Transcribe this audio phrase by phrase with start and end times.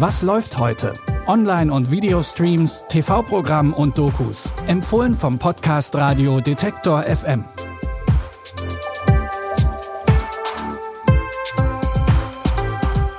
[0.00, 0.92] Was läuft heute?
[1.26, 4.48] Online- und Videostreams, TV-Programm und Dokus.
[4.68, 7.44] Empfohlen vom Podcast Radio Detektor FM.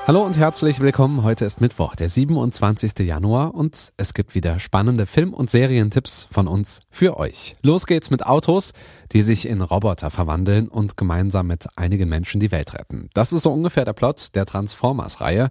[0.07, 1.23] Hallo und herzlich willkommen.
[1.23, 2.99] Heute ist Mittwoch, der 27.
[2.99, 7.57] Januar und es gibt wieder spannende Film- und Serientipps von uns für euch.
[7.61, 8.71] Los geht's mit Autos,
[9.11, 13.09] die sich in Roboter verwandeln und gemeinsam mit einigen Menschen die Welt retten.
[13.13, 15.49] Das ist so ungefähr der Plot der Transformers-Reihe.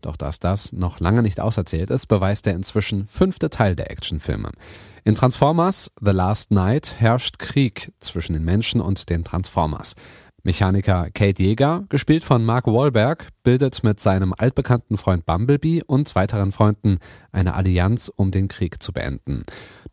[0.00, 4.50] Doch dass das noch lange nicht auserzählt ist, beweist der inzwischen fünfte Teil der Actionfilme.
[5.04, 9.94] In Transformers The Last Night herrscht Krieg zwischen den Menschen und den Transformers.
[10.46, 16.52] Mechaniker Kate Jäger, gespielt von Mark Wahlberg, bildet mit seinem altbekannten Freund Bumblebee und weiteren
[16.52, 16.98] Freunden
[17.32, 19.42] eine Allianz, um den Krieg zu beenden.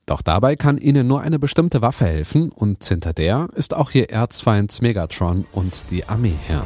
[0.06, 4.10] Doch dabei kann ihnen nur eine bestimmte Waffe helfen und hinter der ist auch ihr
[4.12, 6.66] Erzfeind Megatron und die Armee her.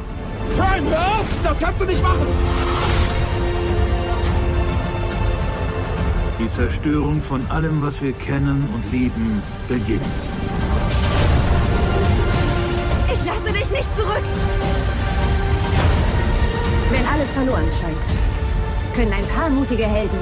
[0.54, 1.26] Prime, hör auf!
[1.42, 2.26] Das kannst du nicht machen!
[6.38, 10.02] Die Zerstörung von allem, was wir kennen und lieben, beginnt.
[13.12, 14.24] Ich lasse dich nicht zurück!
[16.90, 20.18] Wenn alles verloren scheint, können ein paar mutige Helden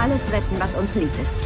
[0.00, 1.36] alles retten, was uns lieb ist.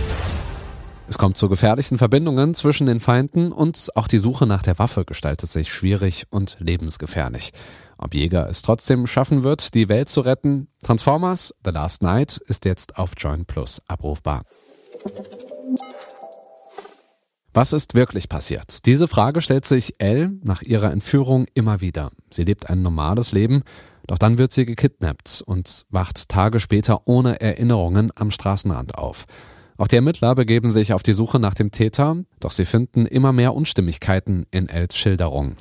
[1.08, 5.04] Es kommt zu gefährlichen Verbindungen zwischen den Feinden und auch die Suche nach der Waffe
[5.04, 7.52] gestaltet sich schwierig und lebensgefährlich.
[7.98, 10.68] Ob Jäger es trotzdem schaffen wird, die Welt zu retten?
[10.82, 14.44] Transformers The Last Night ist jetzt auf Join Plus abrufbar.
[17.52, 18.84] Was ist wirklich passiert?
[18.84, 22.10] Diese Frage stellt sich Elle nach ihrer Entführung immer wieder.
[22.30, 23.62] Sie lebt ein normales Leben,
[24.08, 29.26] doch dann wird sie gekidnappt und wacht Tage später ohne Erinnerungen am Straßenrand auf.
[29.76, 33.32] Auch die Ermittler begeben sich auf die Suche nach dem Täter, doch sie finden immer
[33.32, 35.56] mehr Unstimmigkeiten in Els Schilderung.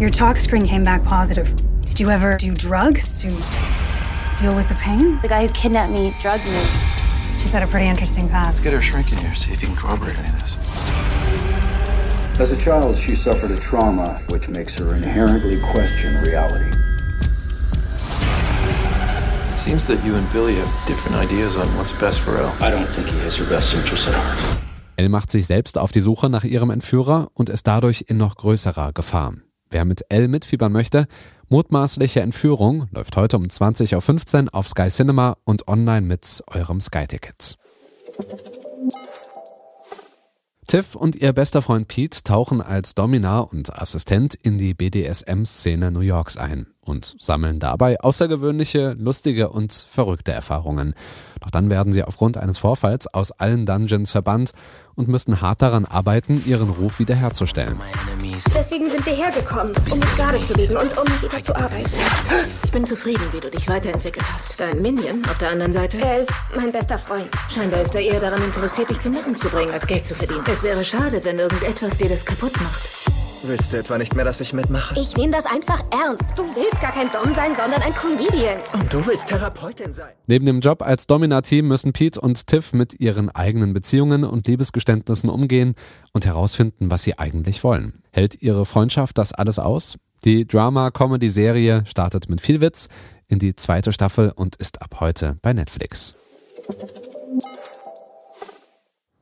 [0.00, 1.54] Your tox screen came back positive.
[1.82, 3.28] Did you ever do drugs to
[4.40, 5.20] deal with the pain?
[5.20, 6.62] The guy who kidnapped me drugged me.
[7.38, 8.62] She's had a pretty interesting past.
[8.62, 10.56] Get her shrink in here, see if you can corroborate any of this.
[12.40, 16.74] As a child, she suffered a trauma which makes her inherently question reality.
[19.52, 22.54] It seems that you and Billy have different ideas on what's best for Elle.
[22.62, 24.62] I don't think he has her best interests at heart.
[24.96, 28.36] Elle macht sich selbst auf die Suche nach ihrem Entführer und ist dadurch in noch
[28.36, 29.34] größerer Gefahr.
[29.70, 31.06] Wer mit Elle mitfiebern möchte,
[31.48, 37.56] mutmaßliche Entführung läuft heute um 20.15 Uhr auf Sky Cinema und online mit eurem Sky-Ticket.
[40.66, 46.00] Tiff und ihr bester Freund Pete tauchen als Dominar und Assistent in die BDSM-Szene New
[46.00, 50.94] Yorks ein und sammeln dabei außergewöhnliche, lustige und verrückte Erfahrungen.
[51.40, 54.52] Doch dann werden sie aufgrund eines Vorfalls aus allen Dungeons verbannt
[54.94, 57.80] und müssen hart daran arbeiten, ihren Ruf wiederherzustellen.
[58.54, 61.90] Deswegen sind wir hergekommen, um mich gerade zu biegen und um wieder zu arbeiten.
[62.64, 64.58] Ich bin zufrieden, wie du dich weiterentwickelt hast.
[64.58, 65.98] Dein Minion auf der anderen Seite?
[65.98, 67.28] Er ist mein bester Freund.
[67.52, 70.44] Scheinbar ist er eher daran interessiert, dich zum Lachen zu bringen, als Geld zu verdienen.
[70.50, 73.10] Es wäre schade, wenn irgendetwas dir das kaputt macht.
[73.42, 74.94] Willst du etwa nicht mehr, dass ich mitmache?
[75.00, 76.26] Ich nehme das einfach ernst.
[76.36, 78.58] Du willst gar kein Dom sein, sondern ein Comedian.
[78.74, 80.12] Und du willst Therapeutin sein?
[80.26, 85.30] Neben dem Job als Domina-Team müssen Pete und Tiff mit ihren eigenen Beziehungen und Liebesgeständnissen
[85.30, 85.74] umgehen
[86.12, 87.99] und herausfinden, was sie eigentlich wollen.
[88.12, 89.96] Hält ihre Freundschaft das alles aus?
[90.24, 92.88] Die Drama-Comedy-Serie startet mit viel Witz
[93.28, 96.14] in die zweite Staffel und ist ab heute bei Netflix.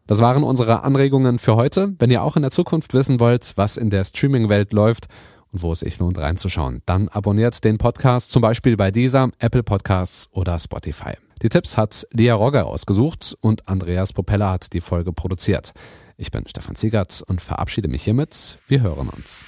[0.06, 1.94] Das waren unsere Anregungen für heute.
[1.98, 5.06] Wenn ihr auch in der Zukunft wissen wollt, was in der Streaming-Welt läuft
[5.52, 9.62] und wo es sich lohnt reinzuschauen, dann abonniert den Podcast zum Beispiel bei dieser, Apple
[9.62, 11.12] Podcasts oder Spotify.
[11.42, 15.72] Die Tipps hat Lia Rogger ausgesucht und Andreas Propeller hat die Folge produziert.
[16.16, 18.58] Ich bin Stefan Ziegert und verabschiede mich hiermit.
[18.66, 19.46] Wir hören uns.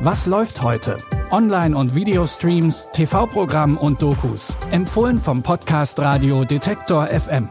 [0.00, 0.96] Was läuft heute?
[1.32, 4.52] Online- und Videostreams, TV-Programm und Dokus.
[4.70, 7.48] Empfohlen vom Podcast Radio Detektor FM.